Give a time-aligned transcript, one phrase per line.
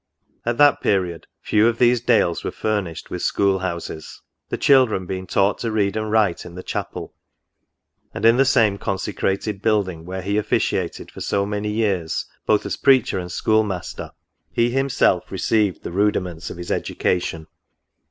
[0.47, 5.27] At that period few of these Dales were furnished with school houses; the children being
[5.27, 7.13] taught to read and write in the chapel;
[8.11, 12.77] and in the same consecrated building, where he officiated for so many years both as
[12.77, 14.09] preacher and school master,
[14.51, 17.45] he himself received the rudiments of his education.